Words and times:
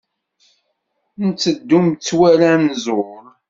Nteddu 1.29 1.77
metwal 1.85 2.41
anẓul. 2.53 3.23